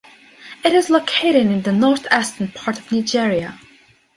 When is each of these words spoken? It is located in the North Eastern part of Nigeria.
It 0.65 0.73
is 0.73 0.89
located 0.89 1.45
in 1.45 1.61
the 1.61 1.71
North 1.71 2.07
Eastern 2.11 2.47
part 2.47 2.79
of 2.79 2.91
Nigeria. 2.91 3.59